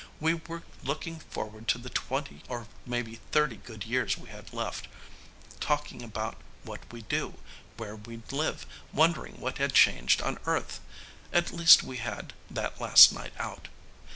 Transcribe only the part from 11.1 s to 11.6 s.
At